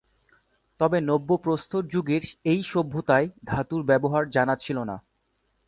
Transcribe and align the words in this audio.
তবে 0.79 0.97
নব্যপ্রস্তর 1.01 1.83
যুগের 1.85 2.23
এই 2.43 2.61
সভ্যতায় 2.63 3.27
ধাতুর 3.43 3.81
ব্যবহার 3.83 4.23
জানা 4.29 4.55
ছিল 4.55 4.77
না। 4.83 4.95